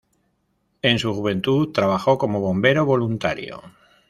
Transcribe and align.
En 0.81 0.97
su 0.97 1.13
juventud 1.13 1.71
trabajó 1.73 2.17
como 2.17 2.39
bombero 2.39 2.85
voluntario. 2.87 3.61